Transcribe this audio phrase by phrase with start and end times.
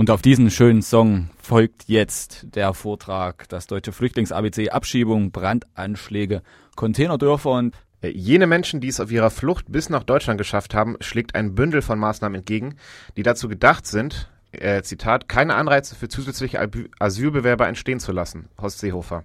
[0.00, 6.40] Und auf diesen schönen Song folgt jetzt der Vortrag Das deutsche Flüchtlings-ABC, Abschiebung, Brandanschläge,
[6.74, 10.96] Containerdörfer und äh, Jene Menschen, die es auf ihrer Flucht bis nach Deutschland geschafft haben,
[11.00, 12.76] schlägt ein Bündel von Maßnahmen entgegen,
[13.18, 16.66] die dazu gedacht sind, äh, Zitat, keine Anreize für zusätzliche
[16.98, 18.48] Asylbewerber entstehen zu lassen.
[18.58, 19.24] Horst Seehofer.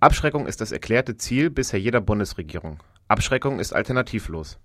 [0.00, 2.80] Abschreckung ist das erklärte Ziel bisher jeder Bundesregierung.
[3.06, 4.58] Abschreckung ist alternativlos.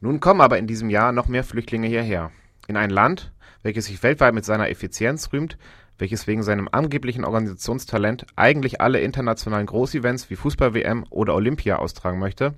[0.00, 2.32] Nun kommen aber in diesem Jahr noch mehr Flüchtlinge hierher.
[2.66, 3.32] In ein Land,
[3.62, 5.58] welches sich weltweit mit seiner Effizienz rühmt,
[5.98, 12.54] welches wegen seinem angeblichen Organisationstalent eigentlich alle internationalen Großevents wie Fußball-WM oder Olympia austragen möchte,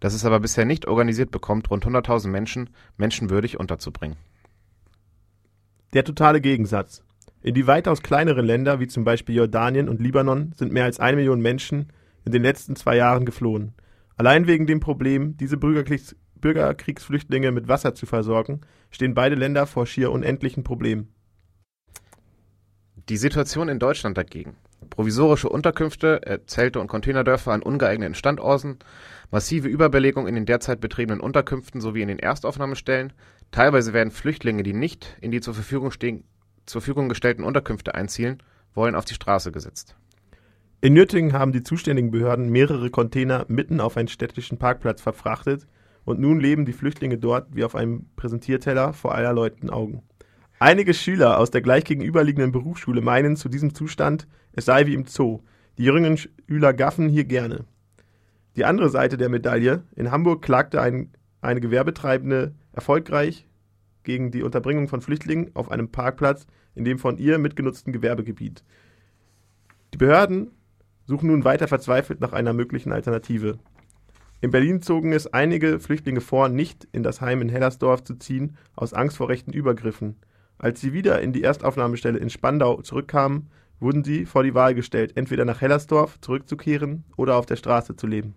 [0.00, 4.16] das es aber bisher nicht organisiert bekommt, rund 100.000 Menschen menschenwürdig unterzubringen.
[5.94, 7.02] Der totale Gegensatz.
[7.42, 11.16] In die weitaus kleineren Länder wie zum Beispiel Jordanien und Libanon sind mehr als eine
[11.16, 11.92] Million Menschen
[12.24, 13.72] in den letzten zwei Jahren geflohen.
[14.16, 19.86] Allein wegen dem Problem, diese Bürgerkriegs Bürgerkriegsflüchtlinge mit Wasser zu versorgen, stehen beide Länder vor
[19.86, 21.12] schier unendlichen Problemen.
[23.08, 24.56] Die Situation in Deutschland dagegen.
[24.90, 28.78] Provisorische Unterkünfte, äh, Zelte und Containerdörfer an ungeeigneten Standorten,
[29.30, 33.12] massive Überbelegung in den derzeit betriebenen Unterkünften sowie in den Erstaufnahmestellen.
[33.50, 36.24] Teilweise werden Flüchtlinge, die nicht in die zur Verfügung, stehen,
[36.66, 38.42] zur Verfügung gestellten Unterkünfte einzielen,
[38.74, 39.96] wollen auf die Straße gesetzt.
[40.80, 45.66] In Nürtingen haben die zuständigen Behörden mehrere Container mitten auf einen städtischen Parkplatz verfrachtet,
[46.06, 50.02] und nun leben die Flüchtlinge dort wie auf einem Präsentierteller vor aller Leuten Augen.
[50.58, 55.04] Einige Schüler aus der gleich gegenüberliegenden Berufsschule meinen zu diesem Zustand, es sei wie im
[55.04, 55.40] Zoo.
[55.76, 57.66] Die jüngeren Schüler gaffen hier gerne.
[58.54, 59.82] Die andere Seite der Medaille.
[59.96, 61.10] In Hamburg klagte ein,
[61.42, 63.46] eine Gewerbetreibende erfolgreich
[64.04, 68.62] gegen die Unterbringung von Flüchtlingen auf einem Parkplatz in dem von ihr mitgenutzten Gewerbegebiet.
[69.92, 70.52] Die Behörden
[71.04, 73.58] suchen nun weiter verzweifelt nach einer möglichen Alternative.
[74.46, 78.56] In Berlin zogen es einige Flüchtlinge vor, nicht in das Heim in Hellersdorf zu ziehen,
[78.76, 80.14] aus Angst vor rechten Übergriffen.
[80.56, 83.50] Als sie wieder in die Erstaufnahmestelle in Spandau zurückkamen,
[83.80, 88.06] wurden sie vor die Wahl gestellt, entweder nach Hellersdorf zurückzukehren oder auf der Straße zu
[88.06, 88.36] leben.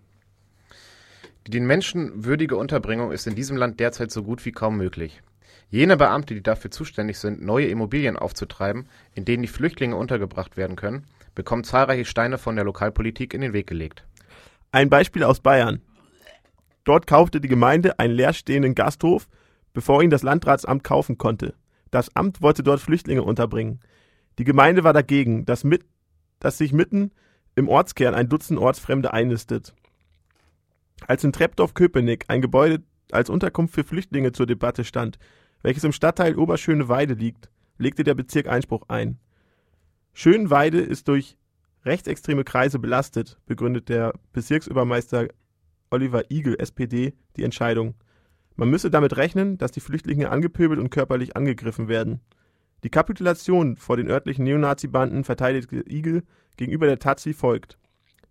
[1.45, 5.22] Die den Menschen würdige Unterbringung ist in diesem Land derzeit so gut wie kaum möglich.
[5.69, 10.75] Jene Beamte, die dafür zuständig sind, neue Immobilien aufzutreiben, in denen die Flüchtlinge untergebracht werden
[10.75, 14.07] können, bekommen zahlreiche Steine von der Lokalpolitik in den Weg gelegt.
[14.72, 15.83] Ein Beispiel aus Bayern.
[16.84, 19.28] Dort kaufte die Gemeinde einen leerstehenden Gasthof,
[19.73, 21.53] bevor ihn das Landratsamt kaufen konnte.
[21.91, 23.79] Das Amt wollte dort Flüchtlinge unterbringen.
[24.38, 25.85] Die Gemeinde war dagegen, dass, mit,
[26.39, 27.12] dass sich mitten
[27.56, 29.73] im Ortskern ein Dutzend Ortsfremde einnistet.
[31.07, 35.18] Als in Treptow-Köpenick ein Gebäude als Unterkunft für Flüchtlinge zur Debatte stand,
[35.62, 39.19] welches im Stadtteil Oberschöneweide liegt, legte der Bezirk Einspruch ein.
[40.13, 41.38] Schönweide ist durch
[41.85, 45.28] rechtsextreme Kreise belastet, begründet der Bezirksübermeister
[45.91, 47.95] Oliver Igel, SPD, die Entscheidung.
[48.55, 52.19] Man müsse damit rechnen, dass die Flüchtlinge angepöbelt und körperlich angegriffen werden.
[52.83, 56.23] Die Kapitulation vor den örtlichen Neonazi-Banden verteidigte Igel
[56.57, 57.77] gegenüber der Taz wie folgt.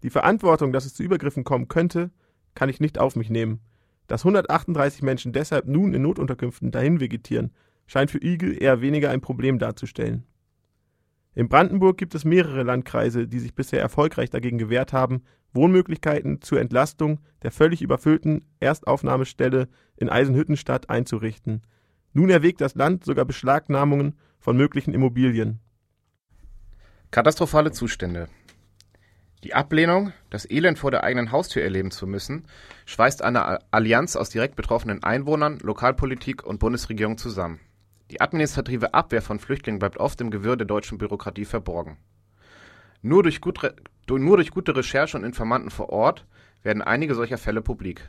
[0.02, 2.10] Die Verantwortung, dass es zu Übergriffen kommen könnte,
[2.54, 3.60] kann ich nicht auf mich nehmen.
[4.06, 7.52] Dass 138 Menschen deshalb nun in Notunterkünften dahin vegetieren,
[7.86, 10.25] scheint für Igel eher weniger ein Problem darzustellen.
[11.38, 15.22] In Brandenburg gibt es mehrere Landkreise, die sich bisher erfolgreich dagegen gewehrt haben,
[15.53, 21.62] Wohnmöglichkeiten zur Entlastung der völlig überfüllten Erstaufnahmestelle in Eisenhüttenstadt einzurichten.
[22.12, 25.60] Nun erwägt das Land sogar Beschlagnahmungen von möglichen Immobilien.
[27.12, 28.28] Katastrophale Zustände.
[29.44, 32.47] Die Ablehnung, das Elend vor der eigenen Haustür erleben zu müssen,
[32.84, 37.60] schweißt eine Allianz aus direkt betroffenen Einwohnern, Lokalpolitik und Bundesregierung zusammen.
[38.10, 41.98] Die administrative Abwehr von Flüchtlingen bleibt oft im Gewirr der deutschen Bürokratie verborgen.
[43.02, 43.60] Nur durch, gut,
[44.08, 46.26] nur durch gute Recherche und Informanten vor Ort
[46.62, 48.08] werden einige solcher Fälle publik.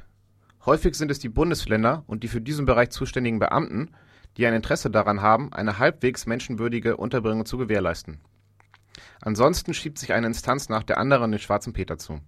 [0.65, 3.91] Häufig sind es die Bundesländer und die für diesen Bereich zuständigen Beamten,
[4.37, 8.19] die ein Interesse daran haben, eine halbwegs menschenwürdige Unterbringung zu gewährleisten.
[9.21, 12.19] Ansonsten schiebt sich eine Instanz nach der anderen den schwarzen Peter zu.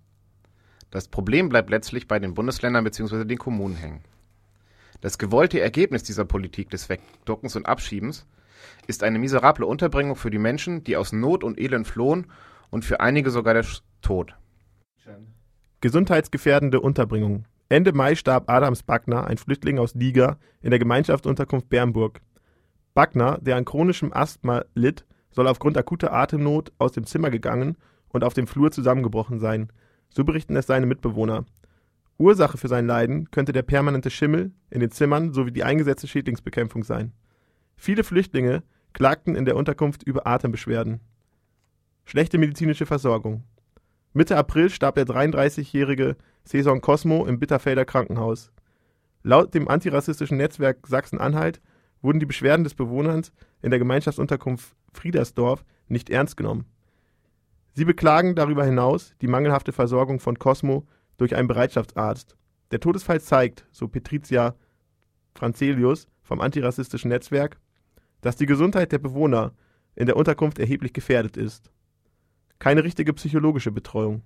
[0.90, 3.24] Das Problem bleibt letztlich bei den Bundesländern bzw.
[3.24, 4.04] den Kommunen hängen.
[5.02, 8.28] Das gewollte Ergebnis dieser Politik des Wegduckens und Abschiebens
[8.88, 12.28] ist eine miserable Unterbringung für die Menschen, die aus Not und Elend flohen
[12.70, 13.66] und für einige sogar der
[14.02, 14.36] Tod.
[15.82, 17.46] Gesundheitsgefährdende Unterbringung.
[17.68, 22.22] Ende Mai starb Adams Backner, ein Flüchtling aus Liga, in der Gemeinschaftsunterkunft Bernburg.
[22.94, 27.78] Backner, der an chronischem Asthma litt, soll aufgrund akuter Atemnot aus dem Zimmer gegangen
[28.10, 29.72] und auf dem Flur zusammengebrochen sein.
[30.10, 31.46] So berichten es seine Mitbewohner.
[32.22, 36.84] Ursache für sein Leiden könnte der permanente Schimmel in den Zimmern sowie die eingesetzte Schädlingsbekämpfung
[36.84, 37.14] sein.
[37.76, 38.64] Viele Flüchtlinge
[38.94, 41.00] klagten in der Unterkunft über Atembeschwerden.
[42.06, 43.44] Schlechte medizinische Versorgung.
[44.14, 48.52] Mitte April starb der 33-jährige Saison Cosmo im Bitterfelder Krankenhaus.
[49.24, 51.62] Laut dem antirassistischen Netzwerk Sachsen-Anhalt
[52.02, 53.32] wurden die Beschwerden des Bewohners
[53.62, 56.66] in der Gemeinschaftsunterkunft Friedersdorf nicht ernst genommen.
[57.74, 60.86] Sie beklagen darüber hinaus die mangelhafte Versorgung von Cosmo
[61.18, 62.36] durch einen Bereitschaftsarzt.
[62.72, 64.56] Der Todesfall zeigt, so Patricia
[65.36, 67.60] Franzelius vom antirassistischen Netzwerk,
[68.22, 69.54] dass die Gesundheit der Bewohner
[69.96, 71.72] in der Unterkunft erheblich gefährdet ist.
[72.60, 74.24] Keine richtige psychologische Betreuung.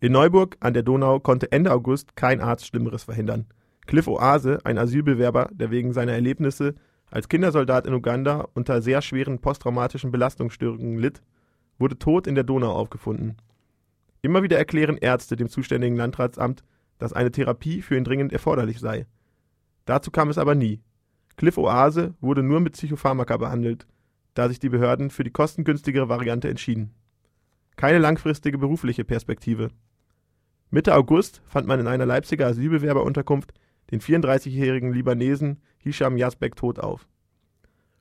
[0.00, 3.46] In Neuburg an der Donau konnte Ende August kein Arzt Schlimmeres verhindern.
[3.86, 6.74] Cliff Oase, ein Asylbewerber, der wegen seiner Erlebnisse
[7.10, 11.22] als Kindersoldat in Uganda unter sehr schweren posttraumatischen Belastungsstörungen litt,
[11.78, 13.36] wurde tot in der Donau aufgefunden.
[14.22, 16.64] Immer wieder erklären Ärzte dem zuständigen Landratsamt,
[16.98, 19.06] dass eine Therapie für ihn dringend erforderlich sei.
[19.84, 20.80] Dazu kam es aber nie.
[21.36, 23.86] Cliff Oase wurde nur mit Psychopharmaka behandelt,
[24.34, 26.94] da sich die Behörden für die kostengünstigere Variante entschieden.
[27.76, 29.70] Keine langfristige berufliche Perspektive.
[30.70, 33.54] Mitte August fand man in einer Leipziger Asylbewerberunterkunft
[33.90, 37.08] den 34-jährigen Libanesen Hisham Yazbek tot auf.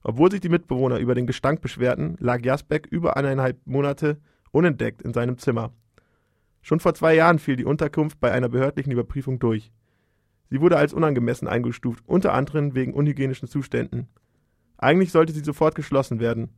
[0.04, 4.20] Obwohl sich die Mitbewohner über den Gestank beschwerten, lag Yazbek über eineinhalb Monate
[4.52, 5.72] unentdeckt in seinem Zimmer.
[6.68, 9.72] Schon vor zwei Jahren fiel die Unterkunft bei einer behördlichen Überprüfung durch.
[10.50, 14.10] Sie wurde als unangemessen eingestuft, unter anderem wegen unhygienischen Zuständen.
[14.78, 16.50] Eigentlich sollte sie sofort geschlossen werden.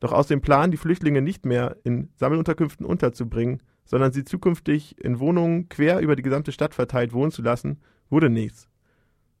[0.00, 5.18] Doch aus dem Plan, die Flüchtlinge nicht mehr in Sammelunterkünften unterzubringen, sondern sie zukünftig in
[5.18, 8.68] Wohnungen quer über die gesamte Stadt verteilt wohnen zu lassen, wurde nichts.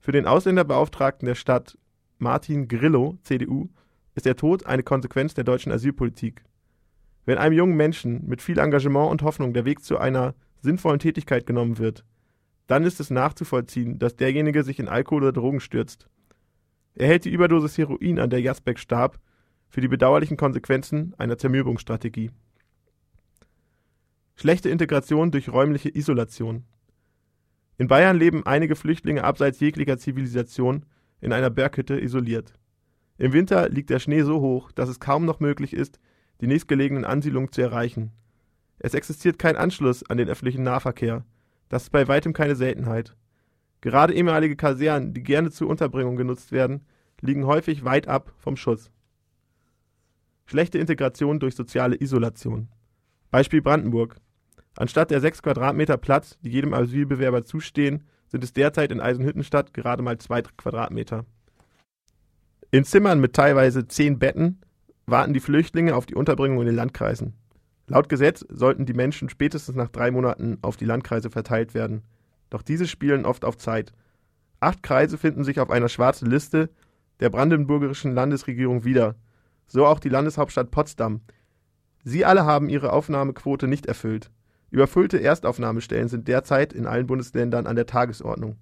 [0.00, 1.76] Für den Ausländerbeauftragten der Stadt
[2.16, 3.68] Martin Grillo, CDU,
[4.14, 6.44] ist der Tod eine Konsequenz der deutschen Asylpolitik.
[7.24, 11.46] Wenn einem jungen Menschen mit viel Engagement und Hoffnung der Weg zu einer sinnvollen Tätigkeit
[11.46, 12.04] genommen wird,
[12.66, 16.08] dann ist es nachzuvollziehen, dass derjenige sich in Alkohol oder Drogen stürzt.
[16.94, 19.18] Er hält die Überdosis Heroin, an der Jasbeck starb,
[19.68, 22.30] für die bedauerlichen Konsequenzen einer Zermürbungsstrategie.
[24.36, 26.64] Schlechte Integration durch räumliche Isolation.
[27.76, 30.86] In Bayern leben einige Flüchtlinge abseits jeglicher Zivilisation
[31.20, 32.52] in einer Berghütte isoliert.
[33.18, 35.98] Im Winter liegt der Schnee so hoch, dass es kaum noch möglich ist,
[36.40, 38.12] die nächstgelegenen Ansiedlungen zu erreichen.
[38.78, 41.24] Es existiert kein Anschluss an den öffentlichen Nahverkehr.
[41.68, 43.16] Das ist bei weitem keine Seltenheit.
[43.80, 46.86] Gerade ehemalige Kasernen, die gerne zur Unterbringung genutzt werden,
[47.20, 48.90] liegen häufig weit ab vom Schuss.
[50.46, 52.68] Schlechte Integration durch soziale Isolation.
[53.30, 54.16] Beispiel Brandenburg.
[54.76, 60.02] Anstatt der sechs Quadratmeter Platz, die jedem Asylbewerber zustehen, sind es derzeit in Eisenhüttenstadt gerade
[60.02, 61.24] mal zwei Quadratmeter.
[62.70, 64.60] In Zimmern mit teilweise zehn Betten
[65.06, 67.34] warten die Flüchtlinge auf die Unterbringung in den Landkreisen.
[67.86, 72.02] Laut Gesetz sollten die Menschen spätestens nach drei Monaten auf die Landkreise verteilt werden.
[72.50, 73.92] Doch diese spielen oft auf Zeit.
[74.60, 76.70] Acht Kreise finden sich auf einer schwarzen Liste
[77.20, 79.16] der brandenburgischen Landesregierung wieder.
[79.66, 81.20] So auch die Landeshauptstadt Potsdam.
[82.02, 84.30] Sie alle haben ihre Aufnahmequote nicht erfüllt.
[84.70, 88.56] Überfüllte Erstaufnahmestellen sind derzeit in allen Bundesländern an der Tagesordnung.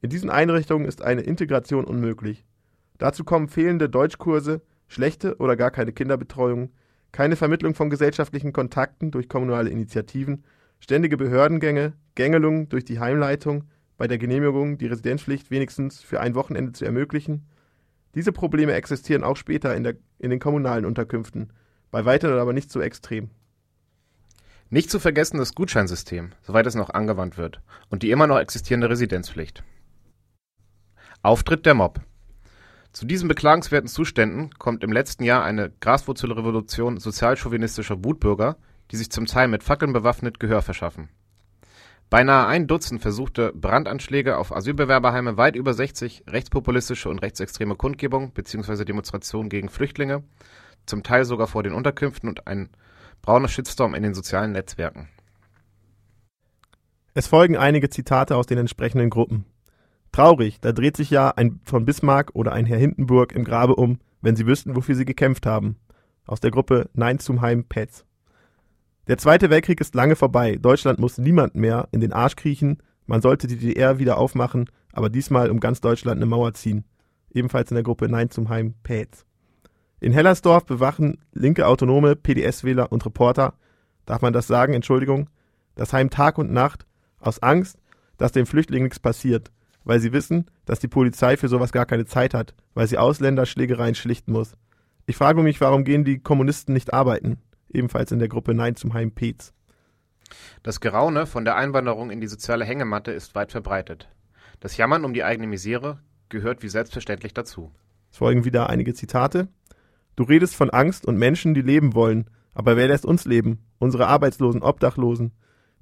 [0.00, 2.44] In diesen Einrichtungen ist eine Integration unmöglich.
[2.98, 6.72] Dazu kommen fehlende Deutschkurse, schlechte oder gar keine Kinderbetreuung,
[7.12, 10.44] keine Vermittlung von gesellschaftlichen Kontakten durch kommunale Initiativen,
[10.80, 13.64] ständige Behördengänge, Gängelungen durch die Heimleitung,
[13.96, 17.46] bei der Genehmigung die Residenzpflicht wenigstens für ein Wochenende zu ermöglichen.
[18.14, 21.52] Diese Probleme existieren auch später in, der, in den kommunalen Unterkünften,
[21.90, 23.30] bei weitem aber nicht so extrem.
[24.70, 27.60] Nicht zu vergessen das Gutscheinsystem, soweit es noch angewandt wird,
[27.90, 29.62] und die immer noch existierende Residenzpflicht.
[31.22, 32.00] Auftritt der Mob.
[32.92, 38.56] Zu diesen beklagenswerten Zuständen kommt im letzten Jahr eine Graswurzelrevolution sozialchauvinistischer Wutbürger,
[38.90, 41.08] die sich zum Teil mit Fackeln bewaffnet Gehör verschaffen.
[42.10, 48.84] Beinahe ein Dutzend versuchte Brandanschläge auf Asylbewerberheime, weit über 60 rechtspopulistische und rechtsextreme Kundgebungen bzw.
[48.84, 50.24] Demonstrationen gegen Flüchtlinge,
[50.86, 52.70] zum Teil sogar vor den Unterkünften und ein
[53.22, 55.08] brauner Shitstorm in den sozialen Netzwerken.
[57.14, 59.44] Es folgen einige Zitate aus den entsprechenden Gruppen.
[60.12, 63.98] Traurig, da dreht sich ja ein von Bismarck oder ein Herr Hindenburg im Grabe um,
[64.20, 65.76] wenn sie wüssten, wofür sie gekämpft haben.
[66.26, 68.04] Aus der Gruppe Nein zum Heim Pets.
[69.06, 70.56] Der Zweite Weltkrieg ist lange vorbei.
[70.60, 72.82] Deutschland muss niemand mehr in den Arsch kriechen.
[73.06, 76.84] Man sollte die DDR wieder aufmachen, aber diesmal um ganz Deutschland eine Mauer ziehen.
[77.32, 79.26] Ebenfalls in der Gruppe Nein zum Heim Pets.
[80.00, 83.54] In Hellersdorf bewachen linke Autonome, PDS-Wähler und Reporter,
[84.06, 85.28] darf man das sagen, Entschuldigung,
[85.74, 86.86] das Heim Tag und Nacht
[87.20, 87.78] aus Angst,
[88.16, 89.50] dass den Flüchtlingen nichts passiert,
[89.84, 93.94] weil sie wissen, dass die Polizei für sowas gar keine Zeit hat, weil sie Ausländerschlägereien
[93.94, 94.54] schlichten muss.
[95.06, 97.38] Ich frage mich, warum gehen die Kommunisten nicht arbeiten?
[97.72, 99.52] Ebenfalls in der Gruppe Nein zum Heim Peetz.
[100.62, 104.08] Das Geraune von der Einwanderung in die soziale Hängematte ist weit verbreitet.
[104.60, 107.72] Das Jammern um die eigene Misere gehört wie selbstverständlich dazu.
[108.10, 109.48] Es folgen wieder einige Zitate.
[110.16, 112.28] Du redest von Angst und Menschen, die leben wollen.
[112.54, 113.64] Aber wer lässt uns leben?
[113.78, 115.32] Unsere Arbeitslosen, Obdachlosen,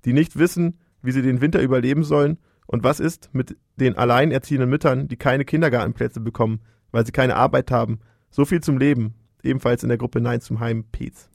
[0.05, 2.39] die nicht wissen, wie sie den Winter überleben sollen.
[2.69, 6.61] Und was ist mit den alleinerziehenden Müttern, die keine Kindergartenplätze bekommen?
[6.91, 8.01] weil sie keine Arbeit haben.
[8.31, 11.29] So viel zum Leben, ebenfalls in der Gruppe Nein zum Heim Peetz.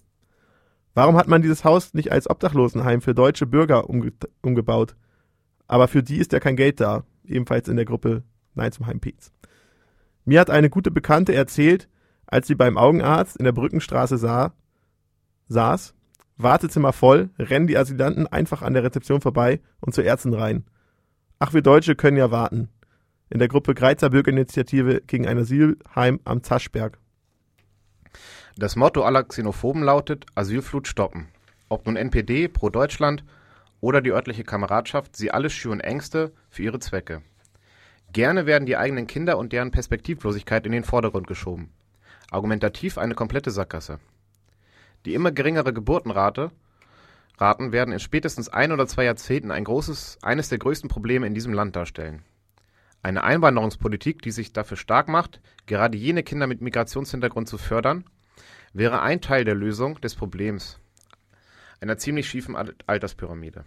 [0.93, 4.95] Warum hat man dieses Haus nicht als Obdachlosenheim für deutsche Bürger umge umgebaut?
[5.67, 8.23] Aber für die ist ja kein Geld da, ebenfalls in der Gruppe
[8.53, 9.31] Nein zum Heim Peetz.
[10.25, 11.89] Mir hat eine gute Bekannte erzählt,
[12.27, 14.53] als sie beim Augenarzt in der Brückenstraße sah,
[15.47, 15.93] saß,
[16.37, 20.65] Wartezimmer voll, rennen die Asylanten einfach an der Rezeption vorbei und zu Ärzten rein.
[21.45, 22.69] Ach, wir Deutsche können ja warten.
[23.29, 26.97] In der Gruppe Greizer Bürgerinitiative gegen ein Asylheim am Zaschberg.
[28.55, 31.27] Das Motto aller Xenophoben lautet Asylflut stoppen.
[31.67, 33.25] Ob nun NPD, Pro Deutschland
[33.81, 37.23] oder die örtliche Kameradschaft, sie alle schüren Ängste für ihre Zwecke.
[38.13, 41.73] Gerne werden die eigenen Kinder und deren Perspektivlosigkeit in den Vordergrund geschoben.
[42.31, 43.99] Argumentativ eine komplette Sackgasse.
[45.03, 46.51] Die immer geringere Geburtenrate
[47.37, 51.33] Raten werden in spätestens ein oder zwei Jahrzehnten ein großes, eines der größten Probleme in
[51.33, 52.23] diesem Land darstellen.
[53.01, 58.05] Eine Einwanderungspolitik, die sich dafür stark macht, gerade jene Kinder mit Migrationshintergrund zu fördern,
[58.71, 60.79] wäre ein Teil der Lösung des Problems
[61.83, 62.55] einer ziemlich schiefen
[62.87, 63.65] Alterspyramide.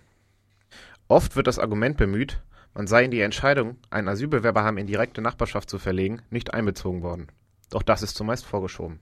[1.07, 2.41] Oft wird das Argument bemüht,
[2.75, 7.29] man sei in die Entscheidung, einen Asylbewerberheim in direkte Nachbarschaft zu verlegen, nicht einbezogen worden.
[7.71, 9.01] Doch das ist zumeist vorgeschoben.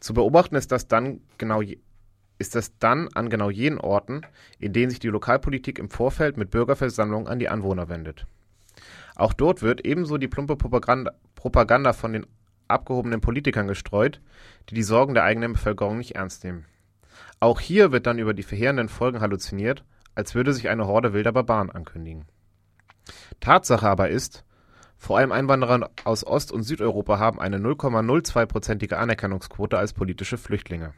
[0.00, 1.60] Zu beobachten ist das dann genau
[2.38, 4.22] ist das dann an genau jenen Orten,
[4.58, 8.26] in denen sich die Lokalpolitik im Vorfeld mit Bürgerversammlungen an die Anwohner wendet.
[9.16, 12.26] Auch dort wird ebenso die plumpe Propaganda, Propaganda von den
[12.68, 14.20] abgehobenen Politikern gestreut,
[14.68, 16.66] die die Sorgen der eigenen Bevölkerung nicht ernst nehmen.
[17.40, 21.32] Auch hier wird dann über die verheerenden Folgen halluziniert, als würde sich eine Horde wilder
[21.32, 22.26] Barbaren ankündigen.
[23.40, 24.44] Tatsache aber ist,
[24.96, 30.92] vor allem Einwanderer aus Ost- und Südeuropa haben eine 0,02-prozentige Anerkennungsquote als politische Flüchtlinge.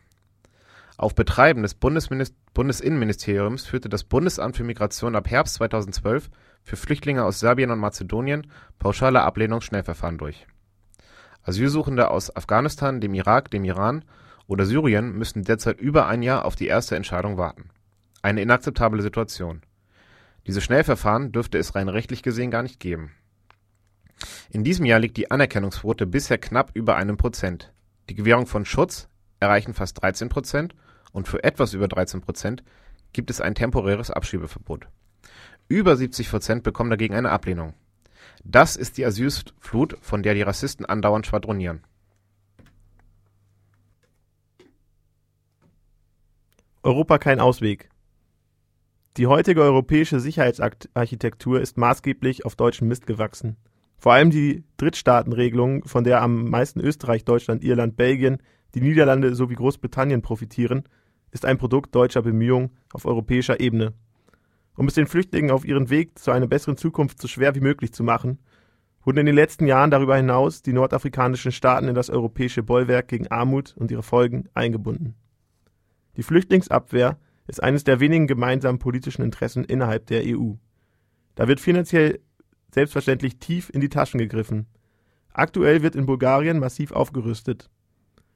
[1.00, 6.28] Auf Betreiben des Bundesinnenministeriums führte das Bundesamt für Migration ab Herbst 2012
[6.62, 8.46] für Flüchtlinge aus Serbien und Mazedonien
[8.78, 10.46] pauschale Ablehnungsschnellverfahren durch.
[11.42, 14.04] Asylsuchende aus Afghanistan, dem Irak, dem Iran
[14.46, 17.70] oder Syrien müssen derzeit über ein Jahr auf die erste Entscheidung warten.
[18.20, 19.62] Eine inakzeptable Situation.
[20.46, 23.12] Diese Schnellverfahren dürfte es rein rechtlich gesehen gar nicht geben
[24.50, 27.72] in diesem Jahr liegt die Anerkennungsquote bisher knapp über einem Prozent.
[28.08, 30.74] Die Gewährung von Schutz erreichen fast 13 Prozent
[31.12, 32.62] und für etwas über 13 Prozent
[33.12, 34.88] gibt es ein temporäres Abschiebeverbot.
[35.68, 37.74] Über 70 Prozent bekommen dagegen eine Ablehnung.
[38.44, 41.82] Das ist die Asylflut, von der die Rassisten andauernd schwadronieren.
[46.82, 47.90] Europa kein Ausweg.
[49.16, 53.56] Die heutige europäische Sicherheitsarchitektur ist maßgeblich auf deutschen Mist gewachsen.
[53.98, 58.38] Vor allem die Drittstaatenregelung, von der am meisten Österreich, Deutschland, Irland, Belgien,
[58.74, 60.84] die Niederlande sowie Großbritannien profitieren,
[61.30, 63.94] ist ein Produkt deutscher Bemühungen auf europäischer Ebene.
[64.76, 67.92] Um es den Flüchtlingen auf ihren Weg zu einer besseren Zukunft so schwer wie möglich
[67.92, 68.38] zu machen,
[69.04, 73.28] wurden in den letzten Jahren darüber hinaus die nordafrikanischen Staaten in das europäische Bollwerk gegen
[73.28, 75.14] Armut und ihre Folgen eingebunden.
[76.16, 80.52] Die Flüchtlingsabwehr ist eines der wenigen gemeinsamen politischen Interessen innerhalb der EU.
[81.34, 82.20] Da wird finanziell
[82.72, 84.66] selbstverständlich tief in die Taschen gegriffen.
[85.32, 87.70] Aktuell wird in Bulgarien massiv aufgerüstet.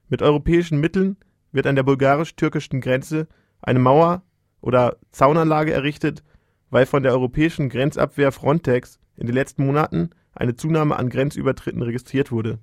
[0.08, 1.16] Mit europäischen Mitteln
[1.54, 3.28] wird an der bulgarisch-türkischen Grenze
[3.62, 4.22] eine Mauer
[4.60, 6.22] oder Zaunanlage errichtet,
[6.70, 12.32] weil von der europäischen Grenzabwehr Frontex in den letzten Monaten eine Zunahme an Grenzübertritten registriert
[12.32, 12.58] wurde.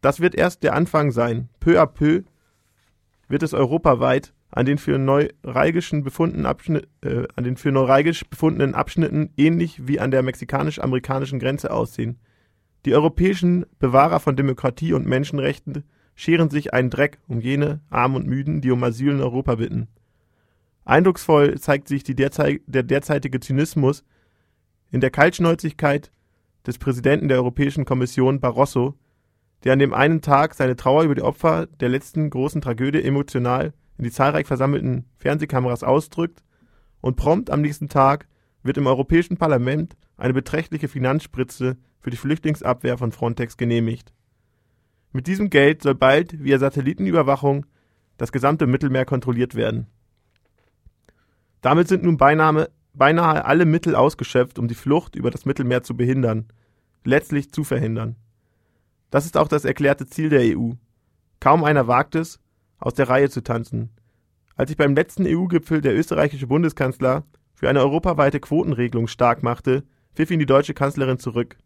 [0.00, 1.48] Das wird erst der Anfang sein.
[1.58, 2.22] Peu à peu
[3.28, 6.46] wird es europaweit an den für äh, neuralgisch befundenen
[8.74, 12.18] Abschnitten ähnlich wie an der mexikanisch-amerikanischen Grenze aussehen.
[12.84, 15.84] Die europäischen Bewahrer von Demokratie und Menschenrechten
[16.20, 19.88] scheren sich einen Dreck um jene Armen und Müden, die um Asyl in Europa bitten.
[20.84, 24.04] Eindrucksvoll zeigt sich derzeit, der derzeitige Zynismus
[24.90, 26.12] in der Kaltschnäuzigkeit
[26.66, 28.96] des Präsidenten der Europäischen Kommission Barroso,
[29.64, 33.72] der an dem einen Tag seine Trauer über die Opfer der letzten großen Tragödie emotional
[33.96, 36.42] in die zahlreich versammelten Fernsehkameras ausdrückt
[37.00, 38.28] und prompt am nächsten Tag
[38.62, 44.12] wird im Europäischen Parlament eine beträchtliche Finanzspritze für die Flüchtlingsabwehr von Frontex genehmigt.
[45.12, 47.66] Mit diesem Geld soll bald via Satellitenüberwachung
[48.16, 49.86] das gesamte Mittelmeer kontrolliert werden.
[51.62, 55.96] Damit sind nun beinahe, beinahe alle Mittel ausgeschöpft, um die Flucht über das Mittelmeer zu
[55.96, 56.46] behindern,
[57.04, 58.16] letztlich zu verhindern.
[59.10, 60.72] Das ist auch das erklärte Ziel der EU.
[61.40, 62.38] Kaum einer wagt es,
[62.78, 63.90] aus der Reihe zu tanzen.
[64.54, 67.24] Als sich beim letzten EU-Gipfel der österreichische Bundeskanzler
[67.54, 71.56] für eine europaweite Quotenregelung stark machte, pfiff ihn die deutsche Kanzlerin zurück.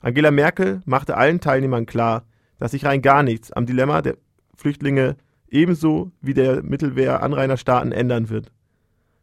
[0.00, 2.24] Angela Merkel machte allen Teilnehmern klar,
[2.60, 4.16] dass sich rein gar nichts am Dilemma der
[4.54, 5.16] Flüchtlinge
[5.48, 8.52] ebenso wie der Mittelwehr-Anrainerstaaten ändern wird.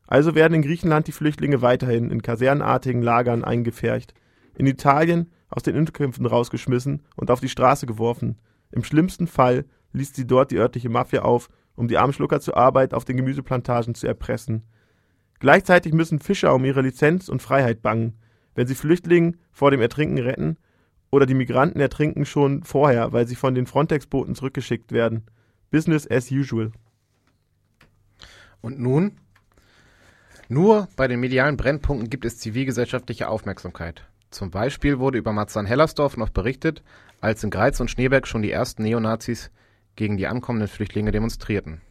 [0.07, 4.13] Also werden in Griechenland die Flüchtlinge weiterhin in kasernenartigen Lagern eingepfercht.
[4.55, 8.37] In Italien aus den Unterkünften rausgeschmissen und auf die Straße geworfen.
[8.71, 12.93] Im schlimmsten Fall liest sie dort die örtliche Mafia auf, um die Armschlucker zur Arbeit
[12.93, 14.63] auf den Gemüseplantagen zu erpressen.
[15.39, 18.17] Gleichzeitig müssen Fischer um ihre Lizenz und Freiheit bangen,
[18.55, 20.57] wenn sie Flüchtlingen vor dem Ertrinken retten
[21.09, 25.23] oder die Migranten ertrinken schon vorher, weil sie von den Frontex-Booten zurückgeschickt werden.
[25.71, 26.71] Business as usual.
[28.61, 29.17] Und nun?
[30.49, 34.07] Nur bei den medialen Brennpunkten gibt es zivilgesellschaftliche Aufmerksamkeit.
[34.29, 36.83] Zum Beispiel wurde über Marzahn-Hellersdorf noch berichtet,
[37.21, 39.51] als in Greiz und Schneeberg schon die ersten Neonazis
[39.95, 41.81] gegen die ankommenden Flüchtlinge demonstrierten.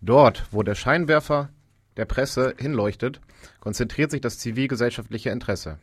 [0.00, 1.50] Dort, wo der Scheinwerfer
[1.96, 3.20] der Presse hinleuchtet,
[3.60, 5.78] konzentriert sich das zivilgesellschaftliche Interesse.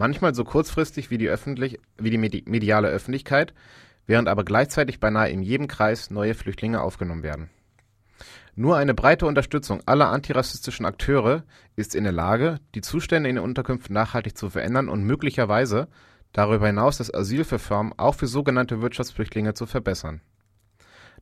[0.00, 2.16] Manchmal so kurzfristig wie die, öffentlich, wie die
[2.46, 3.52] mediale Öffentlichkeit,
[4.06, 7.50] während aber gleichzeitig beinahe in jedem Kreis neue Flüchtlinge aufgenommen werden.
[8.54, 11.44] Nur eine breite Unterstützung aller antirassistischen Akteure
[11.76, 15.86] ist in der Lage, die Zustände in den Unterkünften nachhaltig zu verändern und möglicherweise
[16.32, 20.22] darüber hinaus das Asylverfahren auch für sogenannte Wirtschaftsflüchtlinge zu verbessern.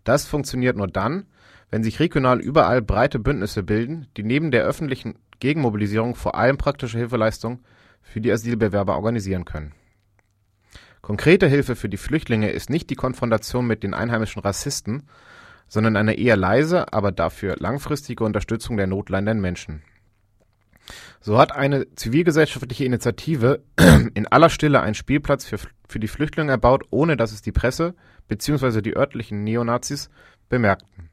[0.05, 1.27] Das funktioniert nur dann,
[1.73, 6.99] wenn sich regional überall breite Bündnisse bilden, die neben der öffentlichen Gegenmobilisierung vor allem praktische
[6.99, 7.59] Hilfeleistung
[8.09, 9.73] für die Asylbewerber organisieren können.
[11.01, 15.05] Konkrete Hilfe für die Flüchtlinge ist nicht die Konfrontation mit den einheimischen Rassisten,
[15.69, 19.83] sondern eine eher leise, aber dafür langfristige Unterstützung der notleidenden Menschen.
[21.21, 23.63] So hat eine zivilgesellschaftliche Initiative
[24.15, 27.95] in aller Stille einen Spielplatz für, für die Flüchtlinge erbaut, ohne dass es die Presse
[28.29, 28.81] bzw.
[28.81, 30.09] die örtlichen Neonazis
[30.49, 31.11] bemerkten.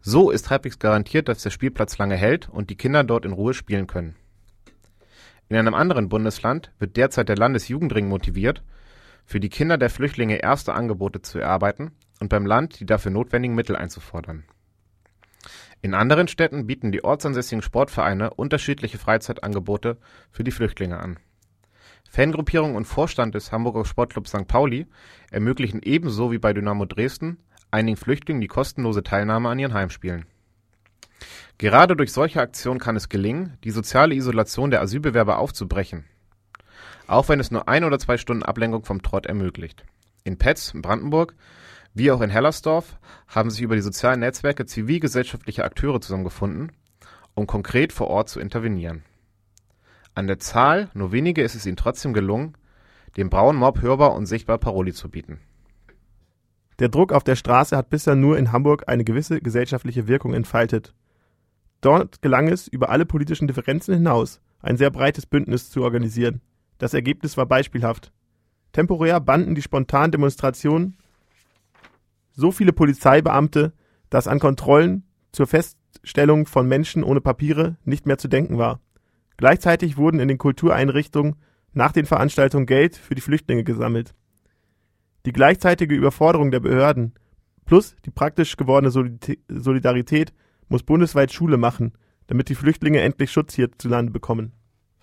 [0.00, 3.54] So ist halbwegs garantiert, dass der Spielplatz lange hält und die Kinder dort in Ruhe
[3.54, 4.16] spielen können.
[5.50, 8.62] In einem anderen Bundesland wird derzeit der Landesjugendring motiviert,
[9.26, 11.90] für die Kinder der Flüchtlinge erste Angebote zu erarbeiten
[12.20, 14.44] und beim Land die dafür notwendigen Mittel einzufordern.
[15.82, 19.98] In anderen Städten bieten die ortsansässigen Sportvereine unterschiedliche Freizeitangebote
[20.30, 21.18] für die Flüchtlinge an.
[22.08, 24.46] Fangruppierung und Vorstand des Hamburger Sportclubs St.
[24.46, 24.86] Pauli
[25.32, 27.38] ermöglichen ebenso wie bei Dynamo Dresden
[27.72, 30.26] einigen Flüchtlingen die kostenlose Teilnahme an ihren Heimspielen.
[31.58, 36.04] Gerade durch solche Aktionen kann es gelingen, die soziale Isolation der Asylbewerber aufzubrechen.
[37.06, 39.84] Auch wenn es nur ein oder zwei Stunden Ablenkung vom Trott ermöglicht.
[40.24, 41.34] In Petz, Brandenburg,
[41.92, 46.72] wie auch in Hellersdorf haben sich über die sozialen Netzwerke zivilgesellschaftliche Akteure zusammengefunden,
[47.34, 49.02] um konkret vor Ort zu intervenieren.
[50.14, 52.56] An der Zahl nur wenige ist es ihnen trotzdem gelungen,
[53.16, 55.40] dem braunen Mob hörbar und sichtbar Paroli zu bieten.
[56.78, 60.94] Der Druck auf der Straße hat bisher nur in Hamburg eine gewisse gesellschaftliche Wirkung entfaltet.
[61.80, 66.40] Dort gelang es, über alle politischen Differenzen hinaus ein sehr breites Bündnis zu organisieren.
[66.78, 68.12] Das Ergebnis war beispielhaft.
[68.72, 70.96] Temporär banden die spontanen Demonstrationen
[72.32, 73.72] so viele Polizeibeamte,
[74.08, 78.80] dass an Kontrollen zur Feststellung von Menschen ohne Papiere nicht mehr zu denken war.
[79.36, 81.36] Gleichzeitig wurden in den Kultureinrichtungen
[81.72, 84.14] nach den Veranstaltungen Geld für die Flüchtlinge gesammelt.
[85.26, 87.14] Die gleichzeitige Überforderung der Behörden
[87.64, 90.32] plus die praktisch gewordene Solidarität
[90.70, 91.92] muss bundesweit Schule machen,
[92.28, 94.52] damit die Flüchtlinge endlich Schutz hierzulande bekommen